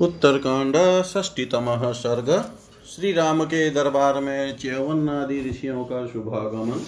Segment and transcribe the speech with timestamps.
[0.00, 2.44] उत्तरकांड षष्टीतम सर्ग
[2.86, 6.78] श्री राम के दरबार में च्यवन आदि ऋषियों का शुभागमन।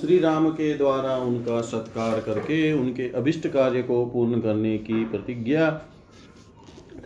[0.00, 5.70] श्री राम के द्वारा उनका सत्कार करके उनके अभिष्ट कार्य को पूर्ण करने की प्रतिज्ञा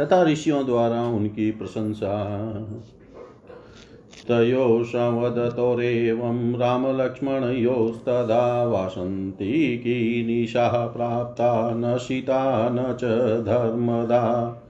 [0.00, 2.32] तथा ऋषियों द्वारा उनकी प्रशंसा।
[4.28, 13.04] तयो संवदतोरेवं रामलक्ष्मणयोस्तदा वासन्ति कीनिशाः प्राप्ता न सीता न च
[13.46, 14.64] धर्मदा।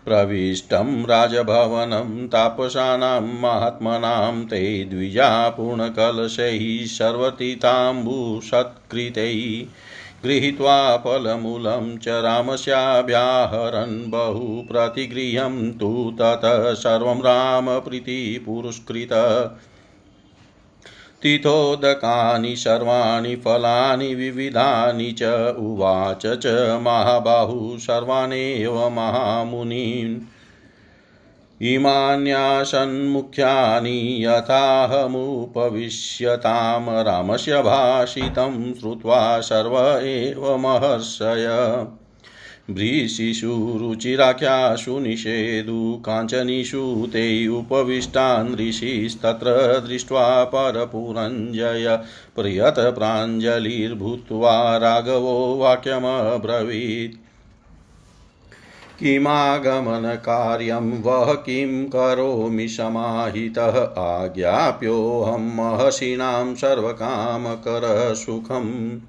[0.07, 9.67] प्रविष्टं राजभवनं तापसानां महात्मनां ते द्विजा पूर्णकलशैः सर्वतीताम्बुसत्कृतैः
[10.25, 19.13] गृहीत्वा फलमूलं च रामस्याभ्याहरन् बहु प्रतिगृह्यं तु ततः सर्वं रामप्रीतिपुरस्कृत
[21.27, 30.21] तिथोदकानि सर्वाणि फलानि विविधानि च उवाच च महाबाहु सर्वानेव महामुनीन्।
[31.63, 41.87] इमान्यासन्मुख्यानि यथाहमुपविश्यतां रामस्य भाषितं श्रुत्वा सर्व एव महर्षय।
[42.71, 51.99] रुचिराख्यासु निषेदु काञ्चनीषु ते उपविष्टान् ऋषिस्तत्र दृष्ट्वा परपुरञ्जय
[52.37, 57.27] प्रियत प्राञ्जलिर्भूत्वा राघवो वाक्यमब्रवीत्।
[59.01, 63.95] किमागमनकार्यं वः किं करोमि समाहितः?
[63.99, 69.01] आज्ञाप्योऽहं महर्षीणां सर्वकामकरसुखम्।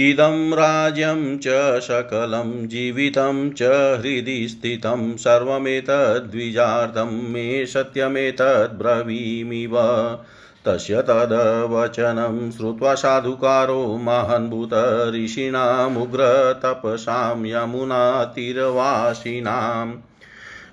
[0.00, 3.62] इदं राज्यं च सकलं, जीवितं च
[4.00, 10.18] हृदि स्थितं, सर्वमेतद्विजार्थं मे सत्यमेतद्ब्रवीमि वा
[10.66, 19.92] तस्य तद्वचनं श्रुत्वा साधुकारो महान्भूत ऋषीणामुग्रतपसां, यमुनातीरवासिनाम्।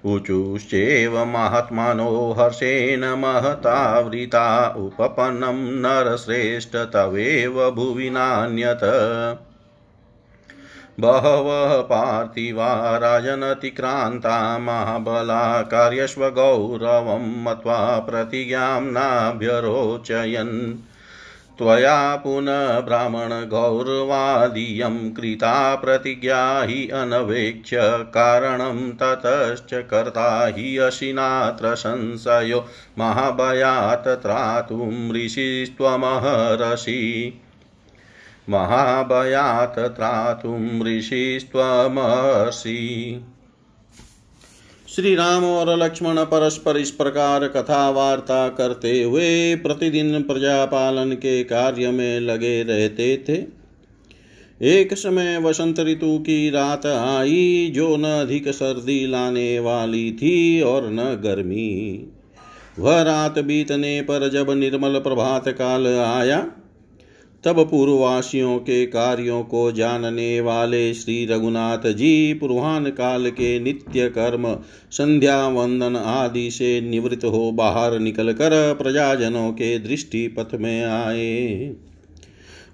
[0.05, 8.79] ऊचुश्चैव महात्मनो हर्षेण महतावृता उपपन्नं नरश्रेष्ठ तवेव भुवि नान्यत।
[10.99, 20.83] बहवः पार्थिवा राजनतिक्रान्ता महाबला कार्यस्वगौरवं मत्वा प्रतिज्ञां नाभ्यरोचयन्।
[21.57, 32.65] त्वया पुनः ब्राह्मणगौरवादीयं कृता प्रतिज्ञा हि अनवेक्ष्य कारणं ततश्च कर्ता हि अशिनात्र संशयो।
[32.97, 37.41] महाभयात् त्रातुं ऋषिस्त्वमहर्षि।
[38.49, 43.21] महाभयात् त्रातुं ऋषिस्त्वमहर्षि।
[44.95, 51.43] श्री राम और लक्ष्मण परस्पर इस प्रकार कथा वार्ता करते हुए प्रतिदिन प्रजा पालन के
[51.43, 53.43] कार्य में लगे रहते थे।
[54.61, 60.89] एक समय वसंत ऋतु की रात आई, जो न अधिक सर्दी लाने वाली थी और
[60.91, 62.07] न गर्मी।
[62.79, 66.47] वह रात बीतने पर जब निर्मल प्रभात काल आया
[67.45, 74.57] तब पूर्ववासियों के कार्यों को जानने वाले श्री रघुनाथ जी पूर्वान काल के नित्य कर्म,
[74.91, 81.75] संध्या वंदन आदि से निवृत्त हो बाहर निकलकर प्रजाजनों के दृष्टि पथ में आए।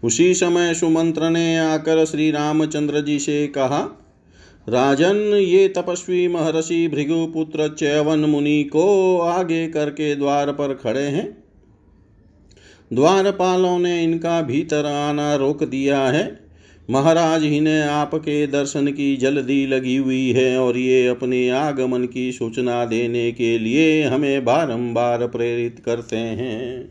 [0.03, 3.97] उसी समय सुमंत्र ने आकर श्री रामचंद्र जी से कहा,
[4.69, 11.40] राजन, ये तपस्वी महर्षि भृगुपुत्र चैवन मुनि को आगे करके द्वार पर खड़े हैं।
[12.93, 16.39] द्वारपालों ने इनका भीतर आना रोक दिया है।
[16.89, 22.85] महाराज, इन्हें आपके दर्शन की जल्दी लगी हुई है और ये अपने आगमन की सूचना
[22.85, 26.89] देने के लिए हमें बारंबार प्रेरित करते हैं।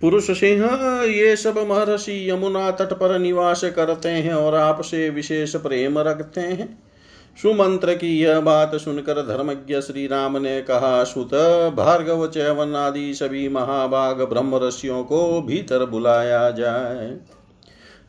[0.00, 0.64] पुरुष सिंह,
[1.04, 6.89] ये सब महर्षि यमुना तट पर निवास करते हैं और आपसे विशेष प्रेम रखते हैं।
[7.36, 11.34] सुमंत्र की यह बात सुनकर धर्मज्ञ श्री राम ने कहा, सुत,
[11.76, 17.06] भार्गव चैवन आदि सभी महाभाग ब्रह्म ऋषियों को भीतर बुलाया जाए।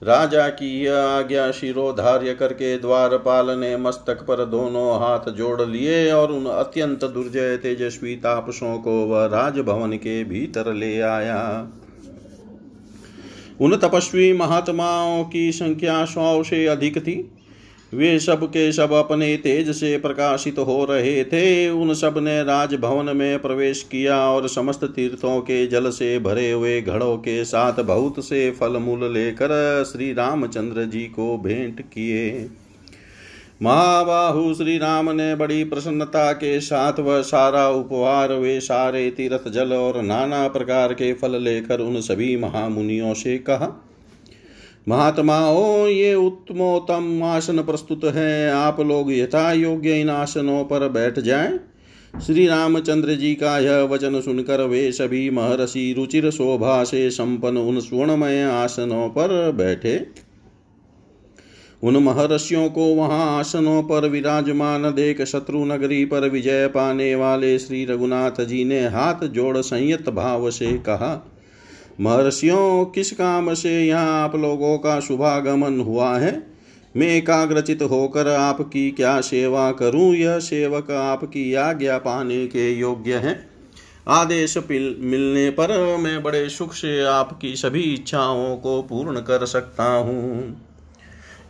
[0.04, 6.32] राजा की यह आज्ञा शिरोधार्य करके द्वारपाल ने मस्तक पर दोनों हाथ जोड़ लिए और
[6.32, 11.68] उन अत्यंत दुर्जय तेजस्वी तापसों को वह राजभवन के भीतर ले आया।
[13.62, 17.32] उन तपस्वी महात्माओं की संख्या सौ से अधिक थी।
[17.94, 23.40] वे सब के सब अपने तेज से प्रकाशित हो रहे थे। उन सबने राजभवन में
[23.40, 28.50] प्रवेश किया और समस्त तीर्थों के जल से भरे हुए घड़ों के साथ बहुत से
[28.52, 32.50] फल मूल लेकर श्री रामचंद्र जी को भेंट किए।
[33.62, 39.74] महाबाहु श्री राम ने बड़ी प्रसन्नता के साथ वह सारा उपहार, वे सारे तीर्थ जल
[39.74, 43.68] और नाना प्रकार के फल लेकर उन सभी महामुनियों से कहा
[44.88, 51.60] महात्माओं ये उत्तमोत्तम आसन प्रस्तुत है। आप लोग यथा योग्य इन आसनों पर बैठ जाएँ।
[52.22, 57.80] श्री रामचंद्र जी का यह वचन सुनकर वे सभी महर्षि रुचिर शोभा से संपन्न उन
[57.80, 60.08] स्वर्णमय आसनों पर बैठे।
[61.84, 67.86] उन महर्षियों को वहाँ आसनों पर विराजमान देख शत्रु नगरी पर विजय पाने वाले श्री
[67.86, 71.31] रघुनाथ जी ने हाथ जोड़ संयत भाव से कहा
[72.02, 76.48] महर्षियों, किस काम से यहाँ आप लोगों का शुभागमन हुआ है?
[76.98, 80.16] मैं एकाग्रचित होकर आपकी क्या सेवा करूँ?
[80.16, 83.50] यह सेवक आपकी आज्ञा पाने के योग्य है।
[84.08, 90.62] आदेश मिलने पर मैं बड़े सुख से आपकी सभी इच्छाओं को पूर्ण कर सकता हूँ।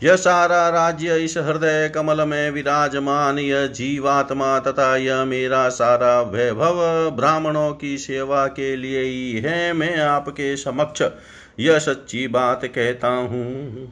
[0.01, 6.79] यह सारा राज्य इस हृदय कमल में विराजमान, यह जीवात्मा तथा यह मेरा सारा वैभव
[7.15, 11.01] ब्राह्मणों की सेवा के लिए ही है, मैं आपके समक्ष
[11.59, 13.91] यह सच्ची बात कहता हूँ।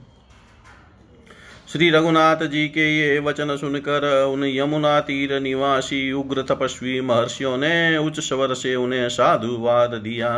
[1.72, 7.98] श्री रघुनाथ जी के ये वचन सुनकर उन यमुना तीर निवासी उग्र तपस्वी महर्षियों ने
[7.98, 10.32] उच्च स्वर से उन्हें साधुवाद दिया।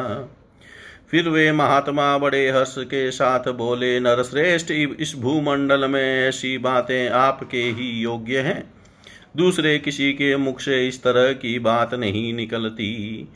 [1.11, 7.57] फिर वे महात्मा बड़े हर्ष के साथ बोले, नरश्रेष्ठ, इस भूमंडल में ऐसी बातें आपके
[7.57, 8.63] ही योग्य हैं।
[9.37, 13.27] दूसरे किसी के मुख से इस तरह की बात नहीं निकलती।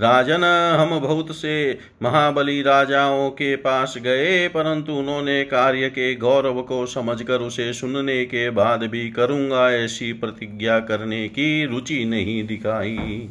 [0.00, 0.44] राजन,
[0.80, 7.40] हम बहुत से महाबली राजाओं के पास गए, परंतु उन्होंने कार्य के गौरव को समझकर
[7.40, 13.30] उसे सुनने के बाद भी करूँगा ऐसी प्रतिज्ञा करने की रुचि नहीं दिखाई।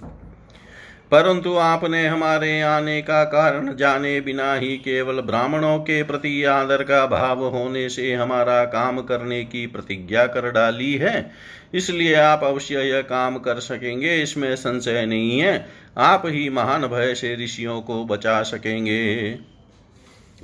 [1.14, 7.06] परंतु आपने हमारे आने का कारण जाने बिना ही केवल ब्राह्मणों के प्रति आदर का
[7.06, 11.32] भाव होने से हमारा काम करने की प्रतिज्ञा कर डाली है।
[11.74, 17.16] इसलिए आप अवश्य यह काम कर सकेंगे, इसमें संशय नहीं है। आप ही महान भय
[17.16, 19.32] से ऋषियों को बचा सकेंगे।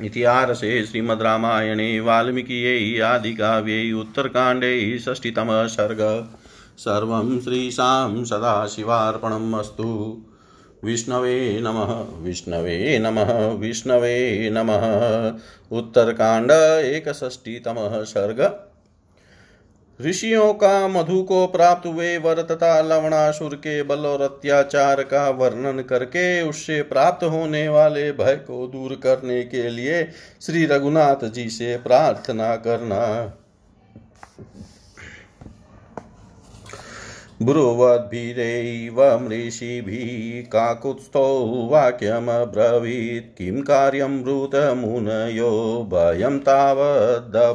[0.03, 6.29] इतिहासे श्रीमद्रामायणे वाल्मीकियै आदिकाव्यै उत्तरकाण्डे षष्टितमः सर्ग।
[6.77, 10.25] सर्वं श्रीशां सदाशिवार्पणम् अस्तु।
[10.83, 11.93] विष्णवे नमः
[12.23, 14.87] विष्णवे नमः विष्णवे नमः।
[15.77, 18.65] उत्तरकांड एकषष्टितमः सर्ग।
[19.99, 25.81] ऋषियों का मधु को प्राप्त हुए वर तथा लवणासुर के बल और अत्याचार का वर्णन
[25.81, 30.03] करके उससे प्राप्त होने वाले भय को दूर करने के लिए
[30.41, 33.01] श्री रघुनाथ जी से प्रार्थना करना।
[37.41, 47.45] ब्रुवद्भिरेव मृषिभिः काकुत्स्थो वाक्यमब्रवीत्। किं कार्यं ब्रूतमुनयो भयं तावदपैतुव।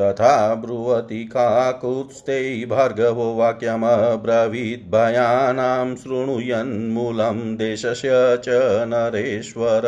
[0.00, 8.48] तथा ब्रुवति काकुत्स्ते भार्गवो वाक्यमब्रवीत्। भयानां शृणुयन्मूलं देशस्य च
[8.88, 9.82] नरेश्वर।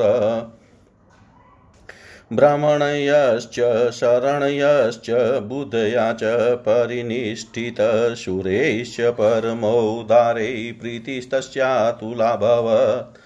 [2.34, 6.20] ब्राह्मणयश्च, शरणयश्च बुधया च
[6.56, 13.21] परिनिष्ठितशुरेश्च परमोदारे प्रीतिस्तस्यातुलाभवत् स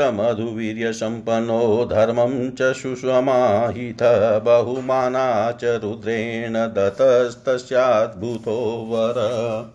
[0.00, 3.98] मधुवीर्यसम्पन्नो धर्मं च सुषमाहित
[4.44, 9.72] बहुमाना च रुद्रेण दतस्तस्याद्भुतो वर।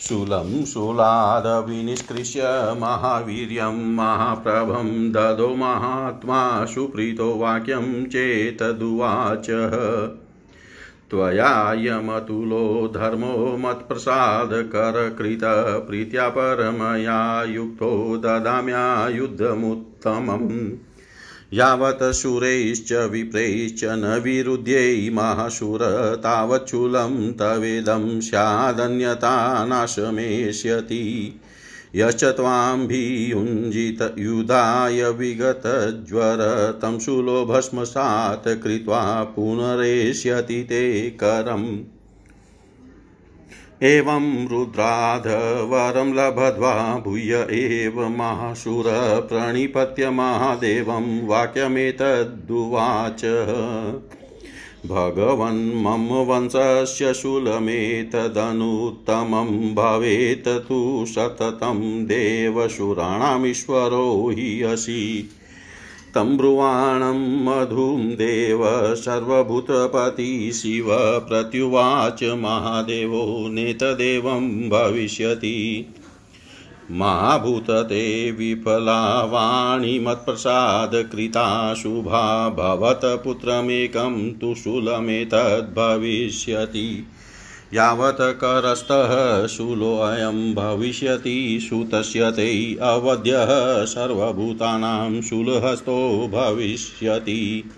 [0.00, 2.42] शूलं शूलादविनिष्कृष्य
[2.80, 9.46] महावीर्यं महाप्रभं ददो महात्मा सुप्रीतो वाक्यं चेतदुवाच।
[11.10, 15.40] त्वयायमतुलो धर्मो मत्प्रसादकरकृत
[15.88, 20.70] प्रीत्या परमया युक्तो ददाम्यायुद्धमुत्तमम्।
[21.52, 31.40] यावत् शूरैश्च विप्रैश्च न विरुध्ये महाशूर तावच्छूलं तवेदं स्यादन्यता नाशमेष्यति।
[31.96, 36.38] यश्च त्वाम्भियुञ्जित युधाय विगतज्वर
[36.82, 41.78] तं शूलो भस्मसात् कृत्वा पुनरेष्यति ते करम्।
[43.82, 46.12] एवं रुद्राधवरं
[47.02, 48.84] भूय एव महाशुर
[49.28, 53.24] प्रणिपत्य महादेवं वाक्यमेतद्ुवाच
[54.86, 65.28] भगवन् मम वंशस्य शूलमेतदनुत्तमं भवेत् तु सततं देवशुराणामीश्वरो हि असि।
[66.14, 70.86] तं ब्रुवाणं मधुं देव सर्वभूतपति शिव
[71.28, 75.86] प्रत्युवाच महादेवो नेतदेवं भविष्यति।
[76.90, 87.06] मा भूतते विफला वाणी मत्प्रसादकृता शुभा भवत पुत्रमेकं तु शूलमेतद्भविष्यति
[87.74, 97.70] यावत् करस्तः शूलोऽयं भविष्यति, सुतस्य ते अवध्यः सर्वभूतानां शूलहस्तो भविष्यति।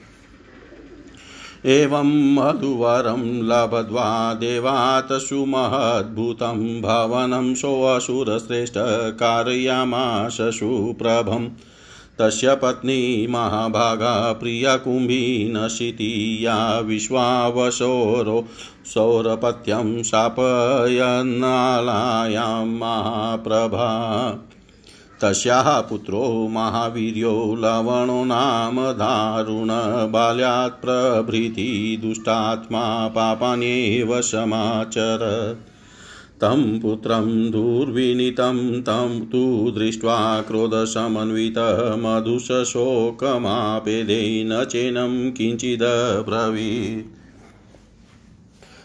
[1.66, 11.48] एवं मधुवरं लभद्वा देवात् सुमहद्भुतं भवनं सोऽसुरश्रेष्ठ कारयामाश सुप्रभम्
[12.18, 18.44] तस्य पत्नी महाभागा प्रिया कुम्भीनशिति या विश्वावसोरो
[18.94, 24.28] सौरपत्यं शापयन्नालायां महाप्रभा।
[25.22, 35.56] तस्याः पुत्रो महावीर्यो लवणो नाम दारुण बाल्यात् प्रभृति दुष्टात्मा पापान्येव समाचर।
[36.40, 47.17] तं पुत्रं दुर्विनीतं, तं तु दृष्ट्वा क्रोधसमन्वितः मधुशोकमापेदे न चेनं किञ्चिदब्रवीत्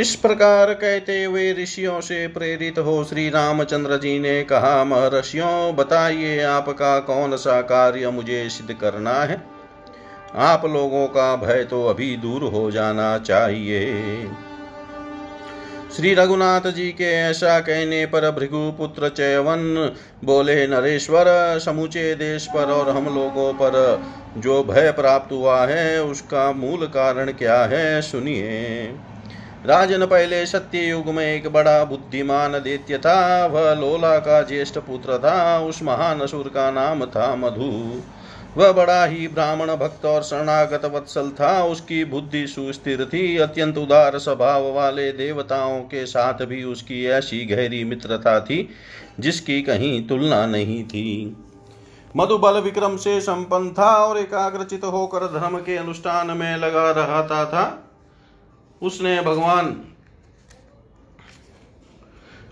[0.00, 6.42] इस प्रकार कहते हुए ऋषियों से प्रेरित हो श्री रामचंद्र जी ने कहा, महर्षियों, बताइए
[6.42, 9.42] आपका कौन सा कार्य मुझे सिद्ध करना है?
[10.34, 14.02] आप लोगों का भय तो अभी दूर हो जाना चाहिए।
[15.96, 19.92] श्री रघुनाथ जी के ऐसा कहने पर भृगु पुत्र चयवन
[20.24, 21.24] बोले, नरेश्वर,
[21.58, 24.02] समूचे देश पर और हम लोगों पर
[24.36, 28.82] जो भय प्राप्त हुआ है, उसका मूल कारण क्या है, सुनिए।
[29.66, 35.18] राजन पहले सत्य युग में एक बड़ा बुद्धिमान दैत्य था, वह लोला का ज्येष्ठ पुत्र
[35.18, 38.02] था, उस महान असुर का नाम था मधु।
[38.56, 44.18] वह बड़ा ही ब्राह्मण भक्त और शरणागत वत्सल था। उसकी बुद्धि सुस्थिर थी। अत्यंत उदार
[44.18, 48.68] स्वभाव वाले देवताओं के साथ भी उसकी ऐसी गहरी मित्रता थी,
[49.20, 51.36] जिसकी कहीं तुलना नहीं थी।
[52.16, 57.92] मधुबल विक्रम से संपन्न था और एकाग्रचित होकर धर्म के अनुष्ठान में लगा रहता था।
[58.82, 59.84] उसने भगवान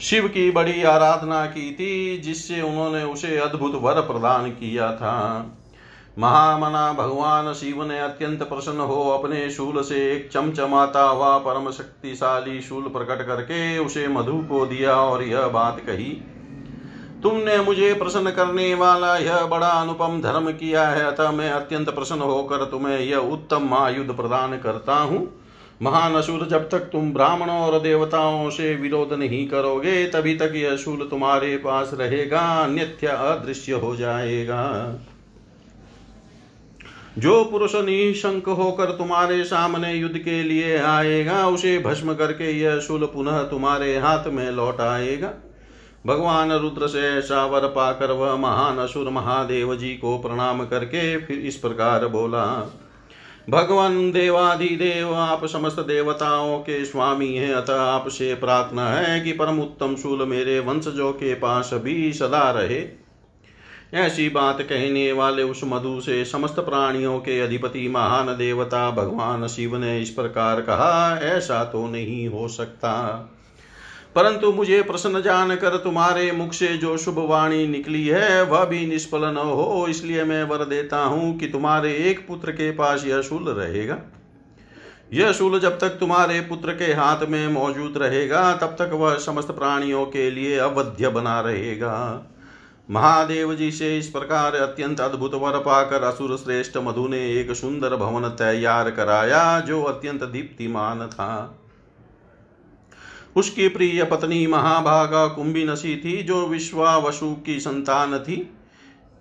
[0.01, 5.47] शिव की बड़ी आराधना की थी, जिससे उन्होंने उसे अद्भुत वर प्रदान किया था।
[6.17, 12.61] महामना भगवान शिव ने अत्यंत प्रसन्न हो अपने शूल से एक चमचमाता हुआ परम शक्तिशाली
[12.61, 16.11] शूल प्रकट करके उसे मधु को दिया और यह बात कही,
[17.23, 22.21] तुमने मुझे प्रसन्न करने वाला यह बड़ा अनुपम धर्म किया है, अतः मैं अत्यंत प्रसन्न
[22.23, 25.27] होकर तुम्हें यह उत्तम महायुद्ध प्रदान करता हूँ।
[25.83, 30.77] महान असुर जब तक तुम ब्राह्मणों और देवताओं से विरोध नहीं करोगे, तभी तक यह
[30.77, 34.63] शूल तुम्हारे पास रहेगा अन्यथ्य अदृश्य हो जाएगा।
[37.19, 43.05] जो पुरुष निशंक होकर तुम्हारे सामने युद्ध के लिए आएगा, उसे भस्म करके यह शूल
[43.05, 45.33] पुनः तुम्हारे हाथ में लौट आएगा।
[46.07, 51.39] भगवान रुद्र से ऐसा वर पाकर वह महान असुर महादेव जी को प्रणाम करके फिर
[51.39, 52.45] इस प्रकार बोला,
[53.51, 59.95] भगवान देवाधिदेव आप समस्त देवताओं के स्वामी हैं, अतः आपसे प्रार्थना है कि परम उत्तम
[59.97, 63.04] शूल मेरे वंशजों के पास भी सदा रहे।
[63.95, 69.77] ऐसी बात कहने वाले उस मधु से समस्त प्राणियों के अधिपति महान देवता भगवान शिव
[69.77, 72.93] ने इस प्रकार कहा, ऐसा तो नहीं हो सकता।
[74.15, 79.25] परंतु मुझे प्रसन्न जानकर तुम्हारे मुख से जो शुभ वाणी निकली है, वह भी निष्फल
[79.25, 83.49] न हो, इसलिए मैं वर देता हूँ कि तुम्हारे एक पुत्र के पास यह शूल
[83.49, 83.99] रहेगा।
[85.13, 89.49] यह शूल जब तक तुम्हारे पुत्र के हाथ में मौजूद रहेगा, तब तक वह समस्त
[89.49, 92.31] प्राणियों के लिए अवध्य बना रहेगा।
[92.91, 97.97] महादेव जी से इस प्रकार अत्यंत अद्भुत वर पाकर असुर श्रेष्ठ मधु ने एक सुंदर
[97.97, 101.61] भवन तैयार कराया, जो अत्यंत दीप्तिमान था।
[103.37, 108.57] उसकी प्रिय पत्नी महाभागा कुंभी नशी थी, जो विश्वावसु की संतान थी।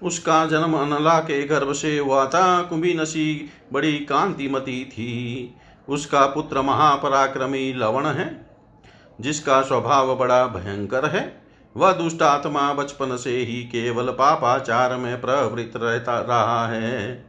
[0.03, 5.55] उसका जन्म अनला के गर्भ से हुआ था। कुंभी नशी बड़ी कांतिमती थी।
[5.89, 8.45] उसका पुत्र महापराक्रमी लवण है,
[9.21, 11.42] जिसका स्वभाव बड़ा भयंकर है।
[11.77, 17.25] वह दुष्ट आत्मा बचपन से ही केवल पापाचार में प्रवृत्त रहता रहा है।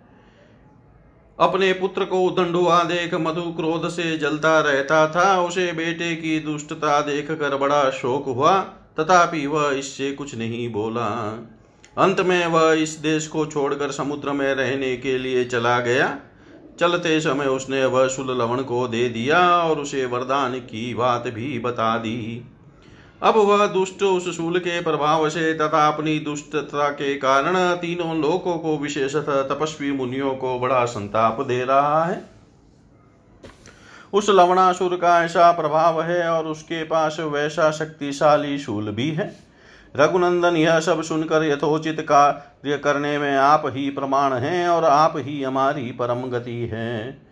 [1.40, 7.00] अपने पुत्र को दंडुआ देख मधु क्रोध से जलता रहता था। उसे बेटे की दुष्टता
[7.00, 8.58] देख कर बड़ा शोक हुआ।
[9.00, 11.06] तथापि वह इससे कुछ नहीं बोला।
[11.98, 16.18] अंत में वह इस देश को छोड़कर समुद्र में रहने के लिए चला गया।
[16.80, 21.58] चलते समय उसने वह शुल लवण को दे दिया और उसे वरदान की बात भी
[21.58, 22.50] बता दी।
[23.22, 28.58] अब वह दुष्ट उस शूल के प्रभाव से तथा अपनी दुष्टता के कारण तीनों लोकों
[28.58, 32.24] को विशेषतः तपस्वी मुनियों को बड़ा संताप दे रहा है।
[34.12, 39.36] उस लवणासुर का ऐसा प्रभाव है और उसके पास वैसा शक्तिशाली शूल भी है।
[39.96, 45.42] रघुनंदन यह सब सुनकर यथोचित कार्य करने में आप ही प्रमाण हैं और आप ही
[45.42, 47.23] हमारी परम गति है।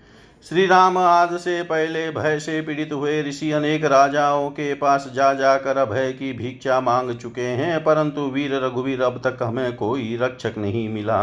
[0.43, 5.33] श्री राम आज से पहले भय से पीड़ित हुए ऋषि अनेक राजाओं के पास जा
[5.33, 10.55] जाकर अभय की भिक्षा मांग चुके हैं, परंतु वीर रघुवीर अब तक हमें कोई रक्षक
[10.59, 11.19] नहीं मिला।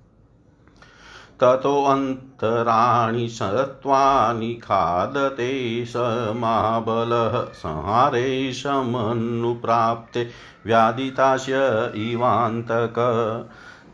[1.41, 5.93] ततोऽन्तराणि सत्त्वानि खादते स
[6.35, 10.27] महाबलः संहारे समनुप्राप्ते
[10.65, 11.53] व्यादितास्य
[11.95, 12.95] इवान्तक।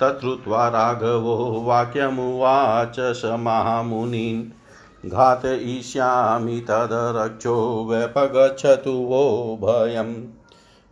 [0.01, 4.43] तच्छ्रुत्वा राघवो वाक्यमुवाच स महामुनीन्
[5.09, 10.40] घातयिष्यामि तदरक्षो व्यपगच्छतु वो भयम्।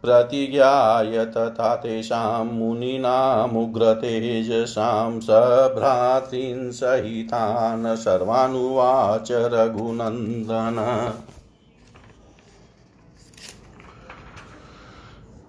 [0.02, 11.14] प्रतिज्ञाय तथा तेषां मुनीनामुग्रतेजसां सभ्रातॄन् सहितान् सर्वानुवाच रघुनन्दन।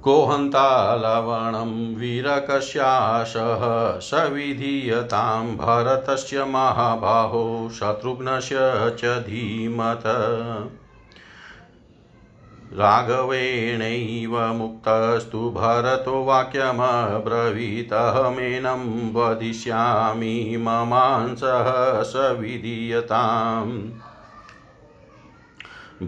[0.04, 8.56] कोहन्ता लवणं वीरकस्याशः स विधीयतां भरतस्य महाबाहो शत्रुघ्नस्य
[8.98, 10.02] च धीमत।
[12.78, 18.82] राघवेणैव मुक्तस्तु भरतो वाक्यमब्रवीतहमेनं
[19.14, 20.34] वदिष्यामि
[20.66, 21.70] ममांसः
[22.12, 23.72] स विधीयताम्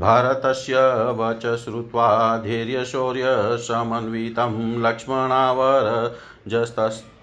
[0.01, 0.83] भरतस्य
[1.19, 2.07] वच श्रुत्वा
[2.45, 4.55] धैर्यशौर्यसमन्वितं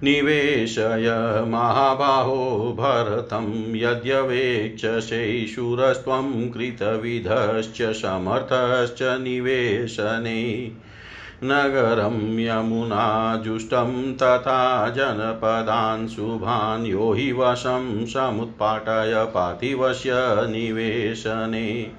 [0.03, 10.71] निवेशय महाबाहो भरतं यद्यवेक्षसे शूरस्त्वं कृतविधश्च समर्थश्च निवेशने।
[11.43, 20.09] नगरं यमुनाजुष्टं तथा जनपदान् शुभान् यो हि वशं समुत्पाटय पार्थिवस्य
[20.49, 21.91] निवेशने।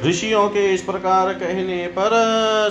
[0.06, 2.12] ऋषियों के इस प्रकार कहने पर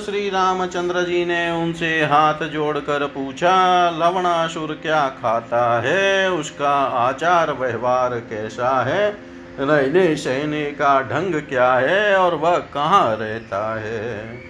[0.07, 6.31] श्री रामचंद्र जी ने उनसे हाथ जोड़कर पूछा, लवणासुर क्या खाता है?
[6.31, 9.11] उसका आचार व्यवहार कैसा है?
[9.61, 14.41] रहने सहने का ढंग क्या है और वह कहाँ रहता है?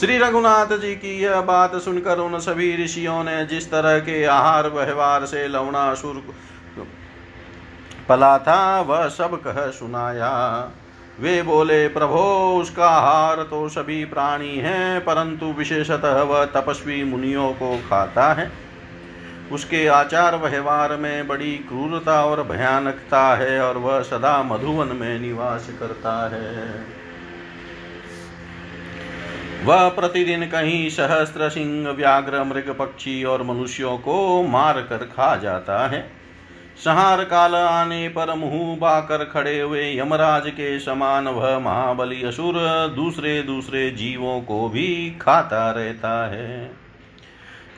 [0.00, 4.68] श्री रघुनाथ जी की यह बात सुनकर उन सभी ऋषियों ने जिस तरह के आहार
[4.68, 6.22] व्यवहार से लवणासुर
[8.08, 10.70] पला था, वह सब कह सुनाया।
[11.22, 17.76] वे बोले, प्रभो, उसका आहार तो सभी प्राणी हैं, परंतु विशेषतः वह तपस्वी मुनियों को
[17.90, 18.50] खाता है।
[19.52, 25.68] उसके आचार व्यवहार में बड़ी क्रूरता और भयानकता है और वह सदा मधुवन में निवास
[25.80, 27.02] करता है।
[29.64, 35.86] वह प्रतिदिन कहीं सहस्त्र सिंह, व्याघ्र मृग पक्षी और मनुष्यों को मार कर खा जाता
[35.86, 36.21] है।
[36.84, 42.54] संहार काल आने पर मुँह बाकर खड़े हुए यमराज के समान वह महाबली असुर
[42.96, 46.70] दूसरे दूसरे जीवों को भी खाता रहता है।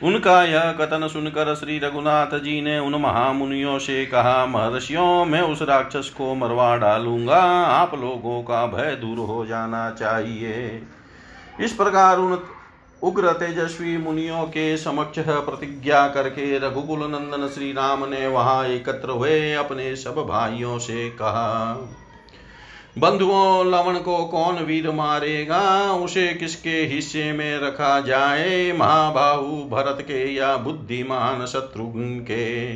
[0.03, 5.61] उनका यह कथन सुनकर श्री रघुनाथ जी ने उन महामुनियों से कहा, महर्षियों, मैं उस
[5.61, 10.81] राक्षस को मरवा डालूँगा। आप लोगों का भय दूर हो जाना चाहिए।
[11.59, 12.35] इस प्रकार उन
[13.05, 19.53] उग्र तेजस्वी मुनियों के समक्ष प्रतिज्ञा करके रघुकुल नंदन श्री राम ने वहाँ एकत्र हुए,
[19.53, 21.75] अपने सब भाइयों से कहा,
[22.97, 25.91] बंधुओं, लवण को कौन वीर मारेगा?
[25.93, 28.71] उसे किसके हिस्से में रखा जाए?
[28.71, 32.73] महाबाहु भरत के या बुद्धिमान शत्रुघ्न के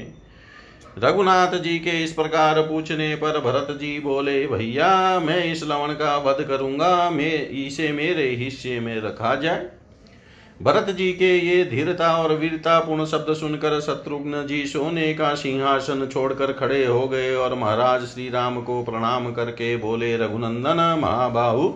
[0.98, 6.16] रघुनाथ जी के इस प्रकार पूछने पर भरत जी बोले, भैया, मैं इस लवण का
[6.18, 9.70] वध करूँगा, मैं इसे मेरे हिस्से में रखा जाए।
[10.62, 16.08] भरत जी के ये धीरता और वीरता पूर्ण शब्द सुनकर शत्रुघ्न जी सोने का सिंहासन
[16.08, 21.74] छोड़कर खड़े हो गए और महाराज श्री राम को प्रणाम करके बोले, रघुनंदन महाबाहु,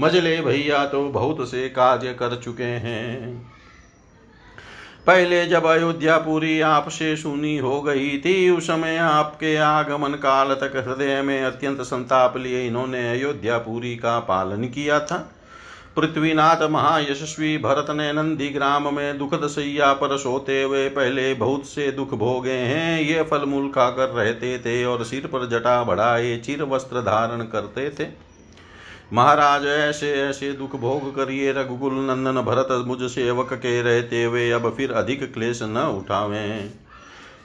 [0.00, 3.38] मजले भैया तो बहुत से कार्य कर चुके हैं।
[5.06, 10.76] पहले जब अयोध्या पूरी आपसे सुनी हो गई थी, उस समय आपके आगमन काल तक
[10.76, 15.30] हृदय में अत्यंत संताप लिए इन्होंने अयोध्या पूरी का पालन किया था।
[15.96, 21.90] पृथ्वीनाथ महायशस्वी भरत ने नंदी ग्राम में दुखद सैया पर सोते हुए पहले बहुत से
[21.92, 26.62] दुख भोगे हैं। ये फल मूल खाकर रहते थे और सिर पर जटा बढ़ाए, चिर
[26.62, 28.06] वस्त्र धारण करते थे।
[29.12, 34.74] महाराज, ऐसे ऐसे दुख भोग करिए रघुकुल नंदन भरत, मुझ सेवक के रहते हुए अब
[34.76, 36.68] फिर अधिक क्लेश न उठावे।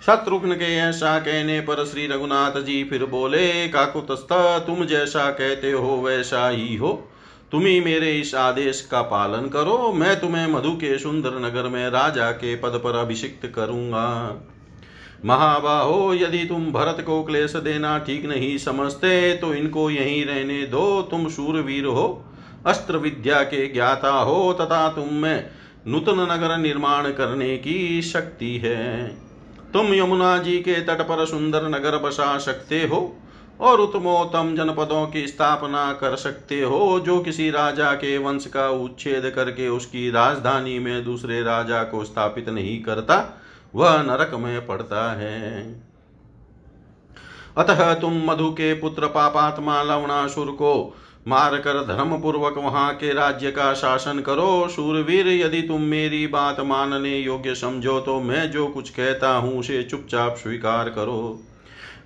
[0.05, 4.33] शत्रुघ्न के ऐसा कहने पर श्री रघुनाथ जी फिर बोले, काकुतस्थ,
[4.67, 7.08] तुम जैसा कहते हो, वैसा ही हो।
[7.51, 11.89] तुम ही मेरे इस आदेश का पालन करो, मैं तुम्हें मधु के सुंदर नगर में
[11.89, 14.07] राजा के पद पर अभिषिक्त करूँगा।
[15.25, 21.01] महाबाहो, यदि तुम भरत को क्लेश देना ठीक नहीं समझते तो इनको यहीं रहने दो।
[21.01, 22.25] तुम शूरवीर हो
[22.65, 25.49] अस्त्र विद्या के ज्ञाता हो, तथा तुम में
[25.87, 29.07] नूतन नगर निर्माण करने की शक्ति है।
[29.73, 33.01] तुम यमुना जी के तट पर सुंदर नगर बसा सकते हो
[33.59, 39.29] और उत्तमोत्तम जनपदों की स्थापना कर सकते हो, जो किसी राजा के वंश का उच्छेद
[39.29, 43.17] करके उसकी राजधानी में दूसरे राजा को स्थापित नहीं करता,
[43.73, 45.63] वह नरक में पड़ता है।
[47.57, 50.95] अतः तुम मधु के पुत्र पापात्मा लवणासुर को
[51.27, 56.59] मार कर धर्म पूर्वक वहाँ के राज्य का शासन करो। सूरवीर यदि तुम मेरी बात
[56.59, 61.39] मानने योग्य समझो तो मैं जो कुछ कहता हूँ, उसे चुपचाप स्वीकार करो।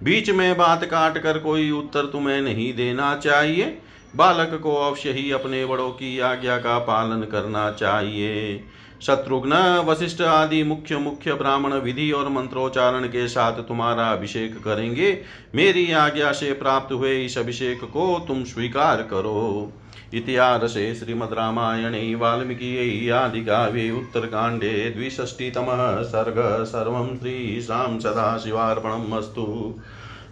[0.03, 3.77] बीच में बात काट कर कोई उत्तर तुम्हें नहीं देना चाहिए।
[4.15, 8.63] बालक को अवश्य ही अपने बड़ों की आज्ञा का पालन करना चाहिए।
[9.01, 9.53] शत्रुघ्न,
[9.85, 15.17] वशिष्ठ आदि मुख्य मुख्य ब्राह्मण विधि और मंत्रोच्चारण के साथ तुम्हारा अभिषेक करेंगे।
[15.55, 19.71] मेरी आज्ञा से प्राप्त हुए इस अभिषेक को तुम स्वीकार करो।
[20.13, 29.75] इतिहासे श्रीमद्रामायणे वाल्मीकि आदिकाव्ये उत्तरकाण्डे द्विषष्टितमः सर्ग सर्वं श्रीशां सदाशिवार्पणम् अस्तु।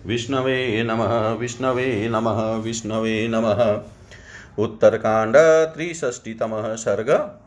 [0.05, 3.81] विष्णवे नमः विष्णवे नमः विष्णवे नमः।
[4.59, 5.35] उत्तरकाण्ड
[5.73, 7.37] त्रिषष्टितमः सर्ग।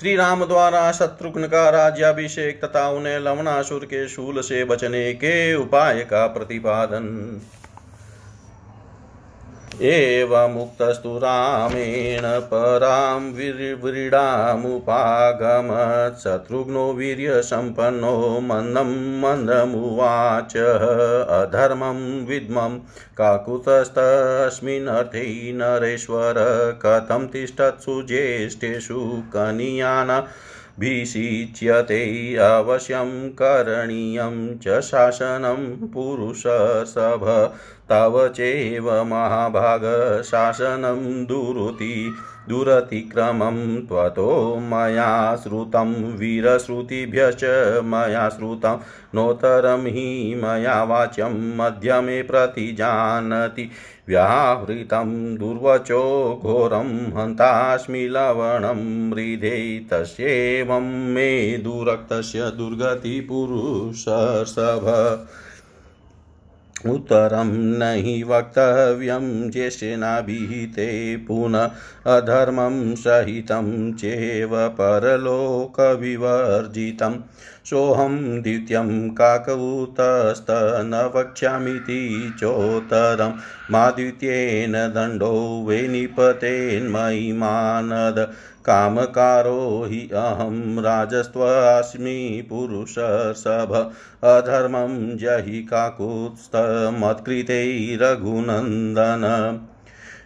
[0.00, 6.00] श्री राम द्वारा शत्रुघ्न का राज्याभिषेक तथा उन्हें लवणासुर के शूल से बचने के उपाय
[6.00, 7.40] का प्रतिपादन।
[9.82, 22.78] एवमुक्तस्तु रामेण परां व्रीडामुपागमत् शत्रुघ्नो वीर्यसम्पन्नो मन्दं मन्दमुवाच अधर्मं विद्मं
[23.20, 25.24] काकुतस्तस्मिन्नर्थे
[25.56, 26.34] नरेश्वर
[26.86, 30.20] कथं तिष्ठत्सु ज्येष्ठेषु कनीयाना
[30.80, 32.02] भीषिच्यते
[32.42, 33.10] अवश्यं
[33.40, 37.24] करणीयं च शासनं पुरुषसभ
[37.88, 42.14] तव चैव महाभागशासनं दुरुति,
[42.48, 47.40] दुरतिक्रमं त्वतो मया श्रुतं, वीरश्रुतिभ्यश्च
[47.84, 48.80] मया श्रुतं,
[49.14, 53.70] नोत्तरं हि मया वाच्यं, मध्यमे प्रतिजानति।
[54.08, 65.26] व्याहृतं दुर्वचो घोरं, हन्तास्मि लवणं मृधे, तस्येवं मे दुरक्तस्य दुर्गतिपुरुषसभ
[66.86, 71.70] उत्तरं न हि वक्तव्यं ज्येष्ठेनाभिहिते पुनः
[72.06, 77.14] अधर्मं सहितं चेव परलोकविवर्जितं।
[77.64, 83.34] सोऽहं द्वितीयं काकूतस्तन वक्ष्यामीति चोत्तरं
[83.70, 88.32] मा द्वितीयेन दण्डो वै मानद
[88.66, 93.92] कामकारो हि अहं राजस्त्वास्मि पुरुषसभ।
[94.24, 99.60] अधर्मं जहि काकुत्स्थमत्कृते रघुनन्दन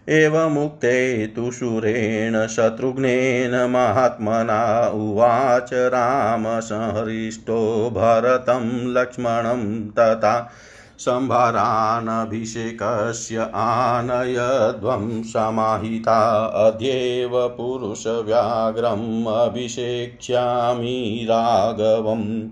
[0.09, 10.51] एवमुक्ते तु शूरेण शत्रुघ्नेन महात्मना उवाच रामसंहृष्टो भरतं लक्ष्मणं तथा
[10.99, 22.49] सम्भारानभिषेकस्य आनयध्वं समाहिता अद्येव पुरुषव्याघ्रम् अभिषेक्ष्यामि राघवम्।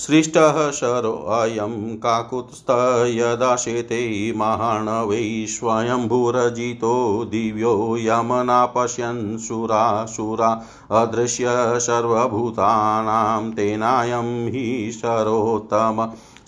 [0.00, 2.70] सृष्टः शरोऽयं काकुत्स्थ
[3.10, 4.00] यदाशेते
[4.36, 6.92] महाणवै स्वयम्भुरजितो
[7.24, 10.48] दिव्यो यमना पश्यन् सुरासुरा
[10.90, 11.44] अदृश्य
[11.80, 16.04] सर्वभूतानां तेनायं हि शरोत्तम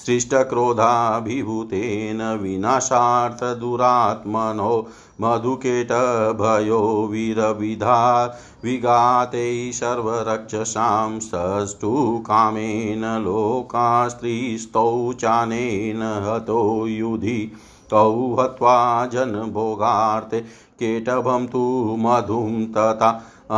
[0.06, 4.74] सृष्टक्रोधाभिभूतेन विनाशार्थदुरात्मनो
[5.20, 8.24] मधुकेटभयो वीरविधा
[8.64, 11.92] विघाते सर्वरक्षसां सस्तु
[12.26, 17.52] कामेन लोकास्त्रीस्तौ चानेन हतो युधि
[17.90, 20.40] तौ हत्वा जनभोगार्थे
[20.80, 21.62] केटभं तु
[21.98, 23.10] मधुं तथा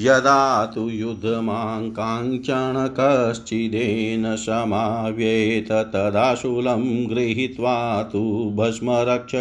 [0.00, 9.32] यदा तु युद्धमाङ्काङ्क्षण कश्चिदेन समाव्येत, तदा शूलं गृहीत्वा तु भस्मरक्ष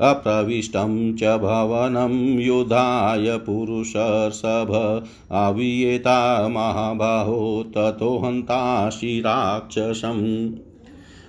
[0.02, 10.50] अप्रविष्टं च भवनं युधाय पुरुषर्षभ। आवियेता महाबाहो ततो हन्तासि राक्षसम्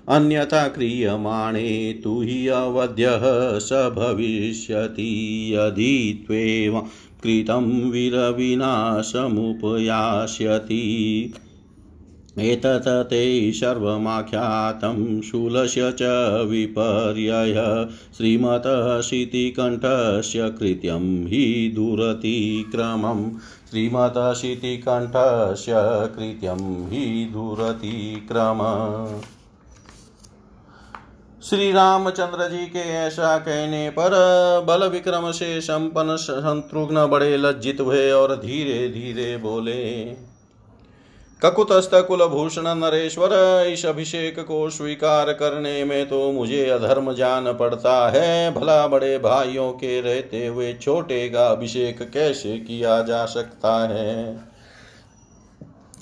[0.09, 6.83] अन्यथा क्रियमाणे तु हि अवध्यः स भविष्यति यदि त्वेव
[7.25, 8.81] कृतं वीरविनाशमुपयास्यति।
[12.39, 16.03] एतत् ते सर्वमाख्यातं शूलस्य च
[16.51, 23.31] विपर्यय। श्रीमतः शितिकण्ठस्य कृत्यं हि दुरतिक्रमम्
[23.71, 25.73] श्रीमतः शितिकण्ठस्य
[26.17, 28.59] कृत्यं हि दुरतिक्रम
[31.45, 34.11] श्री रामचंद्र जी के ऐसा कहने पर
[34.67, 40.05] बल विक्रम से संपन्न शत्रुघ्न बड़े लज्जित हुए और धीरे धीरे बोले
[41.43, 43.33] ककुतस्थ कुलभूषण नरेश्वर,
[43.69, 49.71] इस अभिषेक को स्वीकार करने में तो मुझे अधर्म जान पड़ता है। भला बड़े भाइयों
[49.73, 54.54] के रहते हुए छोटे का अभिषेक कैसे किया जा सकता है?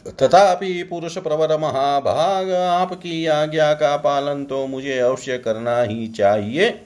[0.06, 6.80] तथापि पुरुष प्रवर महाभाग आपकी आज्ञा का पालन तो मुझे अवश्य करना ही चाहिए।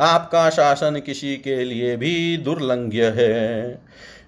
[0.00, 3.82] आपका शासन किसी के लिए भी दुर्लंघ्य है।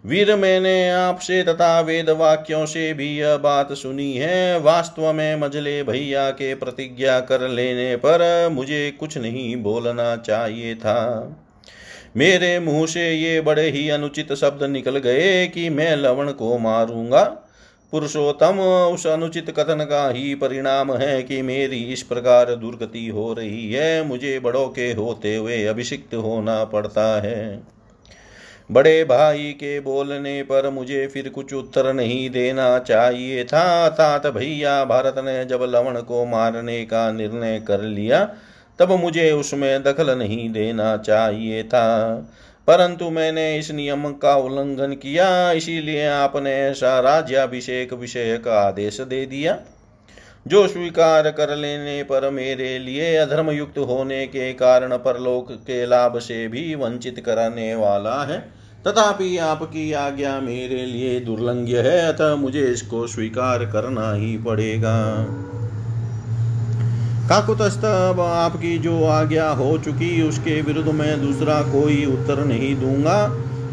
[0.07, 5.83] वीर मैंने आपसे तथा वेद वाक्यों से भी यह बात सुनी है। वास्तव में मजले
[5.83, 11.01] भैया के प्रतिज्ञा कर लेने पर मुझे कुछ नहीं बोलना चाहिए था।
[12.17, 17.23] मेरे मुँह से ये बड़े ही अनुचित शब्द निकल गए कि मैं लवण को मारूँगा।
[17.93, 18.59] पुरुषोत्तम,
[18.95, 24.05] उस अनुचित कथन का ही परिणाम है कि मेरी इस प्रकार दुर्गति हो रही है।
[24.05, 27.63] मुझे बड़ों के होते हुए अभिषिक्त होना पड़ता है।
[28.73, 34.85] बड़े भाई के बोलने पर मुझे फिर कुछ उत्तर नहीं देना चाहिए था। तात भैया,
[34.85, 38.35] भारत ने जब लवण को मारने का निर्णय कर लिया
[38.79, 42.15] तब मुझे उसमें दखल नहीं देना चाहिए था।
[42.67, 49.27] परंतु मैंने इस नियम का उल्लंघन किया, इसीलिए आपने ऐसा राज्याभिषेक विषय का आदेश दे
[49.27, 49.59] दिया,
[50.47, 56.19] जो स्वीकार कर लेने पर मेरे लिए अधर्म युक्त होने के कारण परलोक के लाभ
[56.19, 58.41] से भी वंचित कराने वाला है।
[58.87, 65.27] तथापि आपकी आज्ञा मेरे लिए दुर्लंघ्य है, अतः मुझे इसको स्वीकार करना ही पड़ेगा।
[67.29, 73.17] काकुतस्थ अब आपकी जो आज्ञा हो चुकी, उसके विरुद्ध मैं दूसरा कोई उत्तर नहीं दूँगा।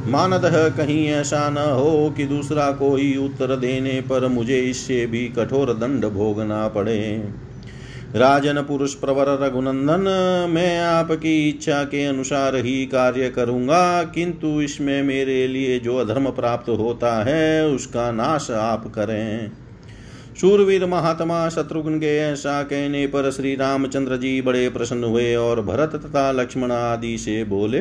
[0.07, 5.73] मानदह कहीं ऐसा न हो कि दूसरा कोई उत्तर देने पर मुझे इससे भी कठोर
[5.73, 7.01] दंड भोगना पड़े।
[8.15, 10.07] राजन पुरुष प्रवर रघुनंदन,
[10.49, 16.69] मैं आपकी इच्छा के अनुसार ही कार्य करूँगा, किंतु इसमें मेरे लिए जो अधर्म प्राप्त
[16.69, 19.51] होता है, उसका नाश आप करें।
[20.41, 25.95] शूरवीर महात्मा शत्रुघ्न के ऐसा कहने पर श्री रामचंद्र जी बड़े प्रसन्न हुए और भरत
[25.95, 27.79] तथा लक्ष्मण आदि से बोले,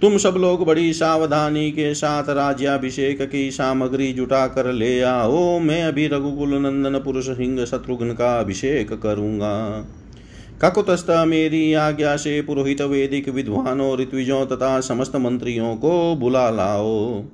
[0.00, 5.82] तुम सब लोग बड़ी सावधानी के साथ राज्याभिषेक की सामग्री जुटा कर ले आओ। मैं
[5.84, 9.56] अभी रघुकुल नंदन पुरुष सिंह शत्रुघ्न का अभिषेक करूँगा।
[10.62, 17.24] ककुतस्थ मेरी आज्ञा से पुरोहित वैदिक विद्वानों ऋत्विजों तथा समस्त मंत्रियों को बुला लाओ।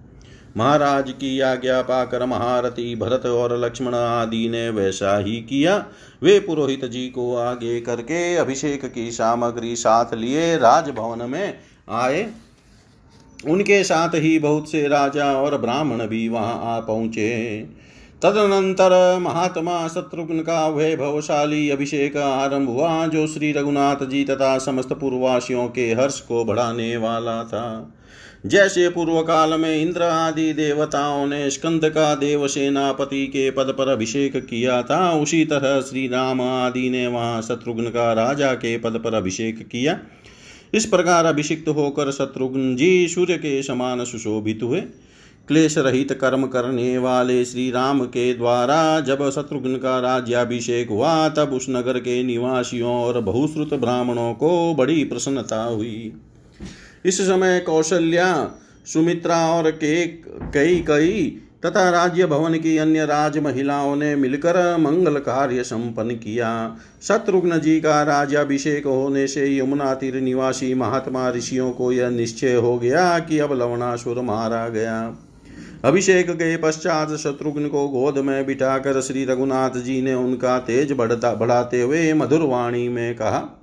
[0.57, 5.87] महाराज की आज्ञा पाकर महारथी, भरत और लक्ष्मण आदि ने वैसा ही किया।
[6.23, 11.59] वे पुरोहित जी को आगे करके अभिषेक की सामग्री साथ लिए राजभवन में
[11.91, 12.31] आए।
[13.47, 17.61] उनके साथ ही बहुत से राजा और ब्राह्मण भी वहाँ आ पहुँचे।
[18.23, 25.69] तदनंतर महात्मा शत्रुघ्न का वैभवशाली अभिषेक आरंभ हुआ, जो श्री रघुनाथ जी तथा समस्त पूर्ववासियों
[25.69, 27.93] के हर्ष को बढ़ाने वाला था।
[28.47, 33.89] जैसे पूर्व काल में इंद्र आदि देवताओं ने स्कंद का देव सेनापति के पद पर
[33.89, 39.01] अभिषेक किया था, उसी तरह श्री राम आदि ने वहाँ शत्रुघ्न का राजा के पद
[39.05, 39.99] पर अभिषेक किया।
[40.75, 44.81] इस प्रकार अभिषिक्त होकर शत्रुघ्न जी सूर्य के समान सुशोभित हुए।
[45.49, 51.53] क्लेश रहित कर्म करने वाले श्री राम के द्वारा जब शत्रुघ्न का राज्याभिषेक हुआ, तब
[51.53, 56.13] उस नगर के निवासियों और बहुश्रुत ब्राह्मणों को बड़ी प्रसन्नता हुई।
[57.05, 58.51] इस समय कौशल्या,
[58.87, 60.07] सुमित्रा और के
[60.53, 66.77] कई कई, तथा राज्य भवन की अन्य राज महिलाओं ने मिलकर मंगल कार्य संपन्न किया।
[67.03, 72.79] शत्रुघ्न जी का राज्याभिषेक होने से यमुना तीर निवासी महात्मा ऋषियों को यह निश्चय हो
[72.79, 75.17] गया कि अब लवणासुर मारा गया।
[75.85, 81.35] अभिषेक के पश्चात शत्रुघ्न को गोद में बिठाकर श्री रघुनाथ जी ने उनका तेज बढ़ता,
[81.35, 83.63] बढ़ाते हुए मधुर वाणी में कहा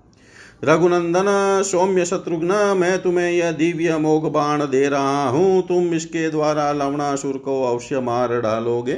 [0.64, 1.26] रघुनंदन,
[1.66, 7.38] सौम्य शत्रुघ्न, मैं तुम्हें यह दिव्य मोग बाण दे रहा हूँ। तुम इसके द्वारा लवणासुर
[7.38, 8.93] को अवश्य मार डालोगे।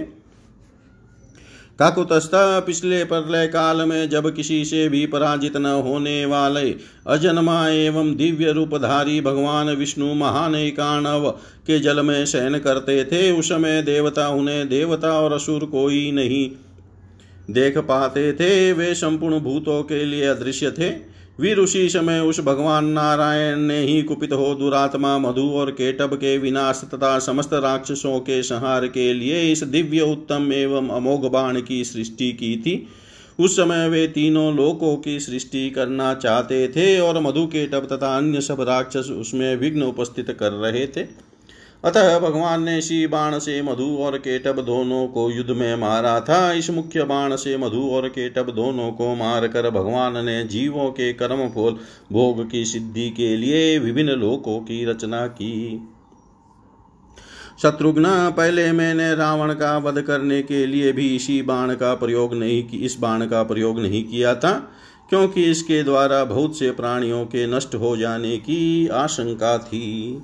[1.79, 2.31] काकुतस्थ,
[2.65, 6.75] पिछले प्रलय काल में जब किसी से भी पराजित न होने वाले
[7.07, 11.29] अजन्मा एवं दिव्य रूपधारी भगवान विष्णु महान एकाणव
[11.67, 16.49] के जल में शयन करते थे, उस समय देवता उन्हें देवता और असुर कोई नहीं
[17.53, 22.85] देख पाते थे। वे संपूर्ण भूतों के लिए अदृश्य थे। वीर उसी समय उस भगवान
[22.85, 28.41] नारायण ने ही कुपित हो दुरात्मा मधु और केटब के विनाश तथा समस्त राक्षसों के
[28.43, 32.87] संहार के लिए इस दिव्य, उत्तम एवं अमोघ बाण की सृष्टि की थी।
[33.39, 38.41] उस समय वे तीनों लोकों की सृष्टि करना चाहते थे और मधु केटब तथा अन्य
[38.41, 41.03] सब राक्षस उसमें विघ्न उपस्थित कर रहे थे।
[41.85, 46.51] अतः भगवान ने इसी बाण से मधु और केटब दोनों को युद्ध में मारा था।
[46.53, 51.47] इस मुख्य बाण से मधु और केटब दोनों को मारकर भगवान ने जीवों के कर्म
[51.47, 51.77] फल
[52.11, 55.81] भोग की सिद्धि के लिए विभिन्न लोकों की रचना की।
[57.61, 58.05] शत्रुघ्न,
[58.37, 62.77] पहले मैंने रावण का वध करने के लिए भी इसी बाण का प्रयोग नहीं की,
[62.77, 64.51] इस बाण का प्रयोग नहीं किया था,
[65.09, 70.21] क्योंकि इसके द्वारा बहुत से प्राणियों के नष्ट हो जाने की आशंका थी।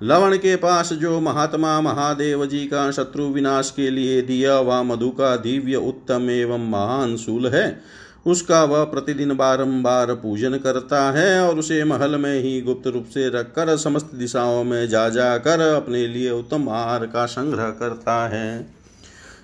[0.00, 5.08] लवण के पास जो महात्मा महादेव जी का शत्रु विनाश के लिए दिया हुआ मधु
[5.10, 7.80] का दिव्य उत्तम एवं महान शूल है,
[8.26, 13.28] उसका वह प्रतिदिन बारंबार पूजन करता है और उसे महल में ही गुप्त रूप से
[13.28, 18.66] रखकर समस्त दिशाओं में जा जाकर अपने लिए उत्तम आहार का संग्रह करता है।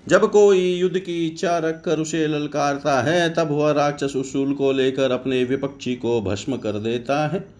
[0.08, 5.10] जब कोई युद्ध की इच्छा रखकर उसे ललकारता है, तब वह राक्षस उसूल को लेकर
[5.10, 7.53] अपने विपक्षी को भस्म कर देता है।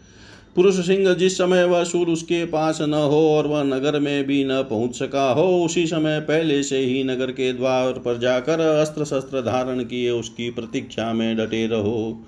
[0.57, 4.45] पुरुष सिंह जिस समय वह सूर उसके पास न हो और वह नगर में भी
[4.45, 9.05] न पहुँच सका हो, उसी समय पहले से ही नगर के द्वार पर जाकर अस्त्र
[9.05, 12.25] शस्त्र धारण किए उसकी प्रतीक्षा में डटे रहो।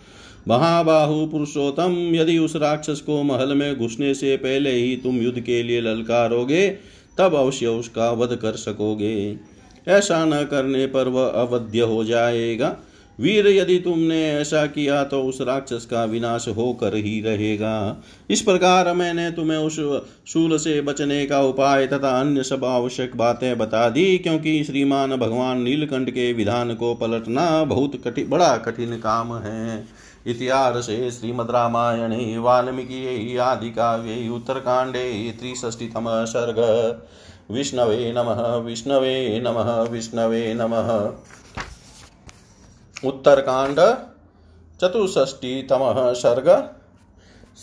[0.48, 5.62] महाबाहु पुरुषोत्तम, यदि उस राक्षस को महल में घुसने से पहले ही तुम युद्ध के
[5.62, 6.68] लिए ललकारोगे,
[7.18, 9.36] तब अवश्य उसका वध कर सकोगे।
[9.88, 12.76] ऐसा न करने पर वह अवध्य हो जाएगा।
[13.18, 18.92] वीर, यदि तुमने ऐसा किया तो उस राक्षस का विनाश होकर ही रहेगा। इस प्रकार
[18.94, 19.76] मैंने तुम्हें उस
[20.26, 25.60] शूल से बचने का उपाय तथा अन्य सब आवश्यक बातें बता दी, क्योंकि श्रीमान भगवान
[25.60, 29.84] नीलकंठ के विधान को पलटना बहुत कठिन बड़ा कठिन काम है।
[30.26, 36.58] इतिहास श्रीमद् रामायणे, वाल्मीकि आदि काव्ये उत्तरकांडे त्रिष्ठीतम सर्ग।
[37.50, 40.88] विष्णवे नमः विष्णवे नमः विष्णवे नमः।
[43.04, 43.80] उत्तरकांड
[44.80, 46.68] चतुष्टीतम सर्ग।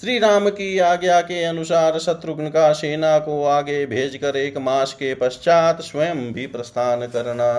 [0.01, 5.15] श्री राम की आज्ञा के अनुसार शत्रुघ्न का सेना को आगे भेजकर एक मास के
[5.15, 7.49] पश्चात स्वयं भी प्रस्थान करना।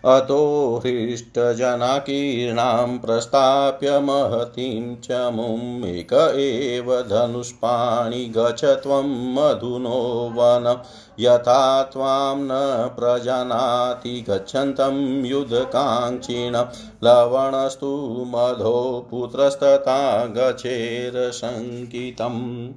[0.06, 10.76] अतो हृष्टजनाकीर्णां प्रस्थाप्य महतीं च मुम् एव धनुष्पाणि गच त्वं मधुनो वनं।
[11.20, 16.66] यथा त्वां न प्रजानाति गच्छन्तं युधकाङ्क्षिणं।
[17.04, 22.68] लवणस्तु मधो पुत्रस्तथा गच्छेरशङ्कितम्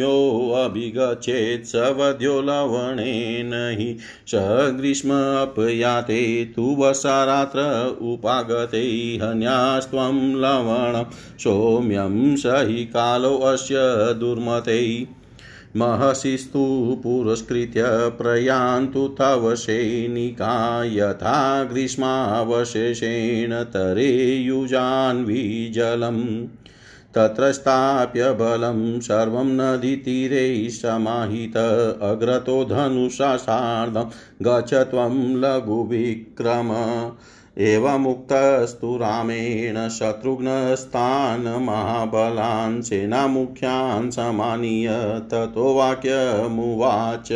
[0.00, 3.88] योऽभिगच्छेत् स वध्यो लवणेन हि
[4.28, 4.42] स
[4.78, 6.22] ग्रीष्मपयाते
[6.56, 7.66] तु वसारात्र
[8.12, 8.80] उपागते
[9.22, 13.82] हन्यास्त्वं लवणं सौम्यं स हि कालोऽस्य
[14.20, 14.80] दुर्मते
[15.76, 26.46] महर्षिस्तु पुरस्कृत्य प्रयान्तु तव सैनिका यथा ग्रीष्मावशेषेण तरेयुजान्विजलम्
[27.14, 34.10] तत्र स्थाप्य बलं सर्वं नदीतीरे समाहित, अग्रतो धनुषा सार्धं,
[34.42, 36.68] गच्छ त्वं लघुविक्रम।
[37.58, 47.28] एवमुक्तस्तु रामेण शत्रुघ्नस्तान् सेनामुख्यान् समानीय ततो वाक्यमुवाच।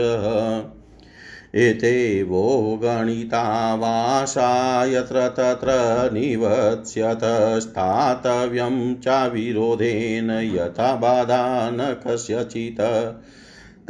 [1.55, 13.23] एते वो गणिता वासा यत्र तत्र निवत्स्यत स्थातव्यं चाविरोधेन यथा बाधा न कस्यचित्।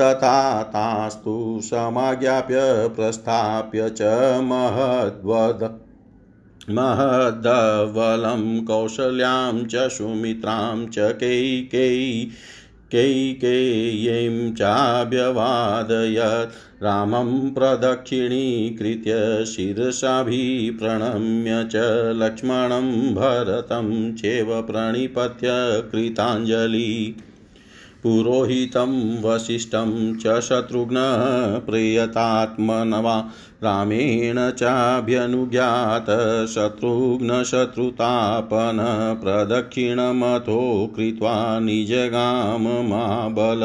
[0.01, 4.03] तथा तास्तु समाज्ञाप्य प्रस्थाप्य च
[4.43, 5.78] महद्वद
[6.71, 12.31] महदवलं कौशल्यां च सुमित्रां च कैकेयी
[12.93, 21.73] कैकेयीं चाभ्यवादयत्। रामं प्रदक्षिणीकृत्य शिरसाभिप्रणम्य च
[22.17, 25.49] लक्ष्मणं भरतं चैव प्रणिपत्य
[25.93, 27.15] कृताञ्जलि।
[28.03, 28.93] पुरोहितं
[29.23, 31.23] वसिष्ठं च शत्रुघ्नः
[31.67, 33.17] प्रियतात्मनवा
[33.63, 36.11] रामेण चाभ्यनुज्ञात
[36.49, 37.25] शत्रुघ्नशत्रुतापन
[39.23, 40.61] प्रदक्षिणमथो
[40.97, 43.65] कृत्वा निजगाम महाबल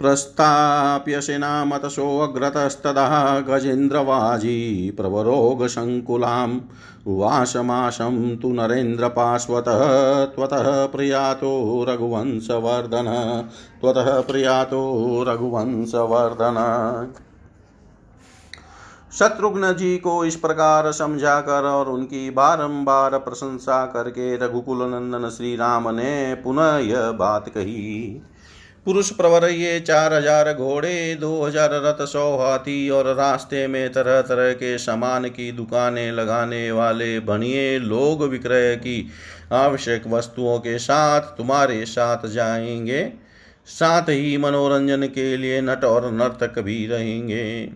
[0.00, 3.04] प्रस्ताप्य सेनामतसोऽग्रतस्तदा
[3.48, 4.56] गजेन्द्रवाजी
[4.96, 6.58] प्रवरोगसङ्कुलाम्
[7.06, 9.80] उवासमाशं तु नरेन्द्रपार्श्वतः,
[10.24, 13.06] त्वतः प्रियातो रघुवंशवर्धन,
[13.80, 16.56] त्वतः प्रियातो रघुवंशवर्धन।
[19.12, 25.56] शत्रुघ्न जी को इस प्रकार समझा कर और उनकी बारंबार प्रशंसा करके रघुकुल नंदन श्री
[25.56, 28.22] राम ने पुनः यह बात कही।
[28.86, 34.20] पुरुष प्रवर ये चार हज़ार घोड़े, दो हज़ार रथ सौ हाथी और रास्ते में तरह
[34.22, 39.06] तरह के सामान की दुकानें लगाने वाले बनिए लोग विक्रय की
[39.52, 43.02] आवश्यक वस्तुओं के साथ तुम्हारे साथ जाएँगे।
[43.68, 47.66] साथ ही मनोरंजन के लिए नट और नर्तक भी रहेंगे।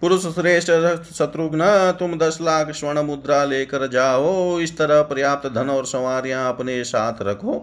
[0.00, 0.70] पुरुष श्रेष्ठ
[1.14, 1.60] शत्रुघ्न,
[1.98, 7.22] तुम दस लाख स्वर्ण मुद्रा लेकर जाओ। इस तरह पर्याप्त धन और सवारियाँ अपने साथ
[7.22, 7.58] रखो।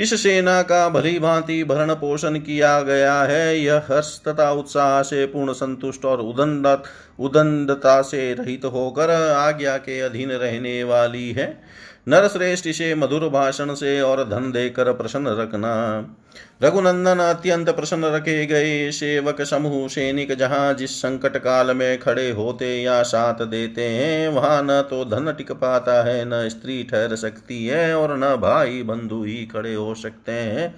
[0.00, 5.26] इस सेना का भली भांति भरण पोषण किया गया है। यह हर्ष तथा उत्साह से
[5.26, 6.66] पूर्ण संतुष्ट और उदंड
[7.18, 11.60] उदंडता से रहित होकर आज्ञा के अधीन रहने वाली है।
[12.08, 15.72] नरश्रेष्ठ से मधुर भाषण से और धन देकर प्रसन्न रखना।
[16.62, 22.82] रघुनंदन अत्यंत प्रसन्न रखे गए सेवक समूह सैनिक जहाँ जिस संकट काल में खड़े होते
[22.82, 27.66] या साथ देते हैं, वहाँ न तो धन टिक पाता है, न स्त्री ठहर सकती
[27.66, 30.74] है और न भाई बंधु ही खड़े हो सकते हैं।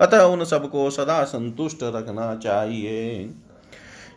[0.00, 3.30] अतः उन सबको सदा संतुष्ट रखना चाहिए।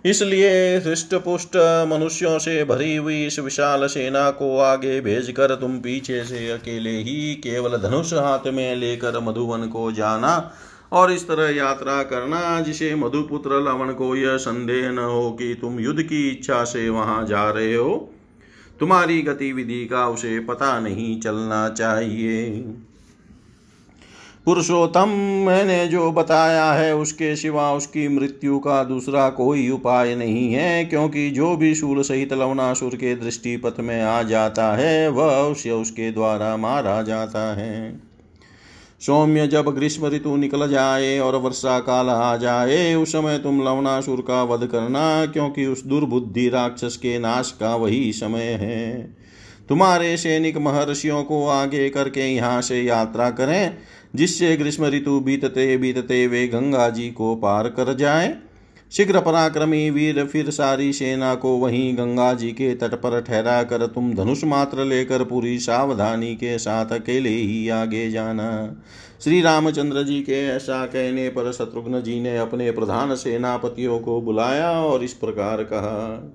[0.05, 1.55] इसलिए हृष्ट पुष्ट
[1.89, 7.35] मनुष्यों से भरी हुई इस विशाल सेना को आगे भेजकर तुम पीछे से अकेले ही
[7.35, 10.51] केवल धनुष हाथ में लेकर मधुवन को जाना
[10.91, 15.79] और इस तरह यात्रा करना, जिसे मधुपुत्र लवण को यह संदेह न हो कि तुम
[15.79, 18.13] युद्ध की इच्छा से वहाँ जा रहे हो।
[18.79, 22.65] तुम्हारी गतिविधि का उसे पता नहीं चलना चाहिए।
[24.47, 25.09] पुरुषोत्तम,
[25.45, 31.29] मैंने जो बताया है उसके सिवा उसकी मृत्यु का दूसरा कोई उपाय नहीं है, क्योंकि
[31.29, 36.57] जो भी शूल सहित लवनासुर के दृष्टिपथ में आ जाता है, वह अवश्य उसके द्वारा
[36.57, 37.99] मारा जाता है।
[39.01, 44.21] सौम्य जब ग्रीष्म ऋतु निकल जाए और वर्षा काल आ जाए, उस समय तुम लवनासुर
[44.21, 49.17] का वध करना, क्योंकि उस दुर्बुद्धि राक्षस के नाश का वही समय है।
[49.69, 53.77] तुम्हारे सैनिक महर्षियों को आगे करके यहाँ से यात्रा करें
[54.15, 58.35] जिससे ग्रीष्म ऋतु बीतते बीतते वे गंगा जी को पार कर जाए।
[58.91, 63.85] शीघ्र पराक्रमी वीर फिर सारी सेना को वहीं गंगा जी के तट पर ठहरा कर
[63.85, 68.75] तुम धनुष मात्र लेकर पूरी सावधानी के साथ अकेले ही आगे जाना।
[69.23, 74.71] श्री रामचंद्र जी के ऐसा कहने पर शत्रुघ्न जी ने अपने प्रधान सेनापतियों को बुलाया
[74.71, 76.33] और इस प्रकार कहा।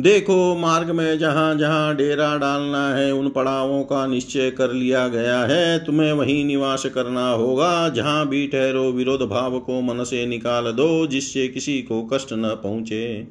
[0.00, 5.38] देखो मार्ग में जहाँ जहाँ डेरा डालना है, उन पड़ावों का निश्चय कर लिया गया
[5.40, 10.64] है। तुम्हें वहीं निवास करना होगा। जहाँ भी ठहरो, विरोध भाव को मन से निकाल
[10.64, 13.28] दो, जिससे किसी को कष्ट न पहुँचे।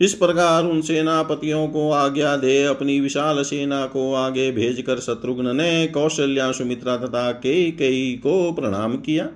[0.00, 5.86] इस प्रकार उन सेनापतियों को आज्ञा दे, अपनी विशाल सेना को आगे भेजकर शत्रुघ्न ने
[5.86, 9.28] कौशल्या सुमित्रा तथा कई कई को प्रणाम किया।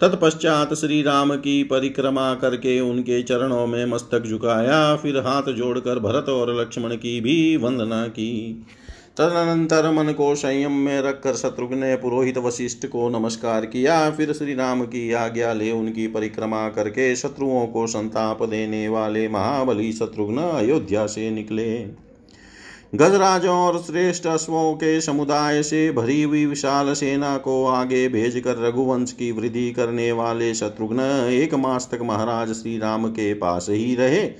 [0.00, 6.28] तत्पश्चात श्री राम की परिक्रमा करके उनके चरणों में मस्तक झुकाया, फिर हाथ जोड़कर भरत
[6.28, 8.66] और लक्ष्मण की भी वंदना की।
[9.16, 14.54] तदनंतर मन को संयम में रखकर शत्रुघ्न ने पुरोहित वशिष्ठ को नमस्कार किया, फिर श्री
[14.54, 21.06] राम की आज्ञा ले उनकी परिक्रमा करके शत्रुओं को संताप देने वाले महाबली शत्रुघ्न अयोध्या
[21.06, 22.09] से निकले।
[22.94, 29.12] गजराजों और श्रेष्ठ अश्वों के समुदाय से भरी हुई विशाल सेना को आगे भेजकर रघुवंश
[29.12, 34.30] की वृद्धि करने वाले शत्रुघ्न एक मास तक महाराज श्री राम के पास ही रहे।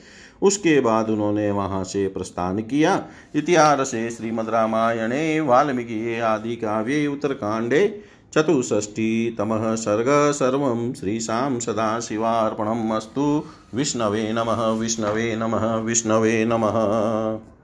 [0.42, 9.74] उसके बाद उन्होंने वहाँ से प्रस्थान किया। इतिहास श्रीमद रामायणे, वाल्मीकि आदि काव्ये, उत्तरकांडे चतुष्षष्टितमः
[9.74, 13.44] सर्ग, सर्वं श्रीशां सदाशिवार्पणम् अस्तु।
[13.74, 17.59] विष्णवे नमः विष्णवे नमः विष्णवे नमः।